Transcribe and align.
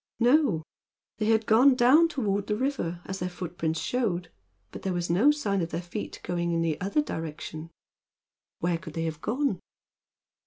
No; 0.19 0.63
they 1.19 1.27
had 1.27 1.45
gone 1.45 1.75
down 1.75 2.07
toward 2.07 2.47
the 2.47 2.55
river, 2.55 3.03
as 3.05 3.19
their 3.19 3.29
footprints 3.29 3.79
showed, 3.79 4.31
but 4.71 4.81
there 4.81 4.93
was 4.95 5.11
no 5.11 5.29
sign 5.29 5.61
of 5.61 5.69
their 5.69 5.79
feet 5.83 6.19
going 6.23 6.51
in 6.53 6.63
the 6.63 6.81
other 6.81 7.03
direction. 7.03 7.69
Where 8.57 8.79
could 8.79 8.95
they 8.95 9.03
have 9.03 9.21
gone? 9.21 9.59